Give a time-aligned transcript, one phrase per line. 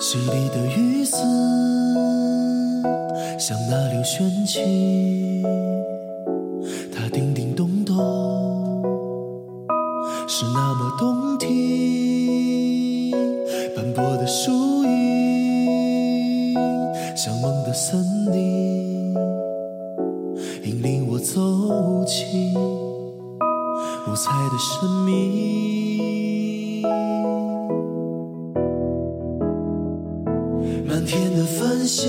[0.00, 1.16] 水里的雨丝
[3.36, 5.42] 像那流泉起，
[6.94, 7.96] 它叮叮咚咚，
[10.28, 13.10] 是那么动听。
[13.74, 14.52] 斑驳的树
[14.84, 16.54] 影
[17.16, 18.00] 像梦的森
[18.32, 19.14] 林，
[20.62, 21.34] 引领我走
[22.04, 25.77] 进五彩的生命。
[31.08, 32.06] 天的繁星，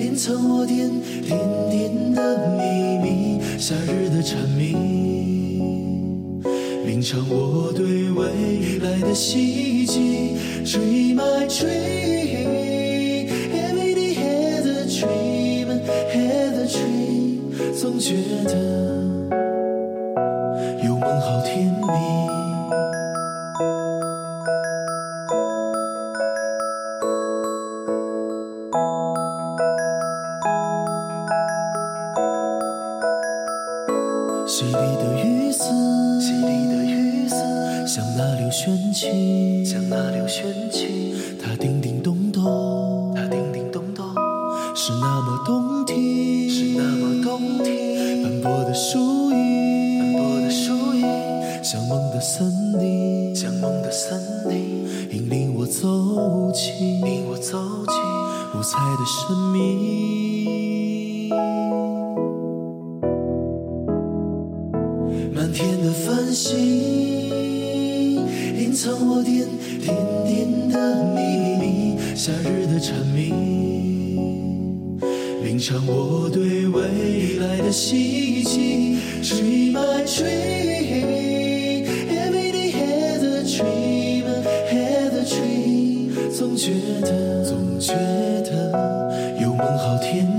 [0.00, 0.90] 隐藏我点
[1.22, 1.38] 点
[1.70, 3.40] 点的秘密。
[3.56, 6.42] 夏日的蝉鸣，
[6.84, 10.36] 吟唱我对未来的希冀。
[10.64, 15.68] Dream my dream, every day has a dream,
[16.12, 18.56] had a dream，总觉得
[20.84, 21.86] 有梦好甜蜜。
[34.48, 35.62] 水里的雨丝，
[36.22, 37.36] 淅沥的雨丝，
[37.86, 44.06] 像那流泉起，像那流泉起，它叮叮咚咚，它叮叮咚咚，
[44.74, 48.22] 是那么动听，是那么动听。
[48.22, 51.04] 斑驳的树影，斑驳的树影，
[51.62, 54.18] 像梦的森林，像梦的森
[54.48, 60.37] 林，引领我走进引我走进五彩的生命。
[65.58, 66.56] 天的繁星，
[68.56, 69.44] 隐藏我点
[69.82, 69.92] 点
[70.24, 71.20] 点的秘
[71.58, 71.98] 密。
[72.14, 73.34] 夏日的蝉鸣，
[75.44, 79.00] 吟唱我对未来的希冀。
[79.20, 84.26] Dream my dream, every day has a dream,
[84.70, 87.94] had a dream，总觉得总觉
[88.44, 90.38] 得有梦好甜蜜。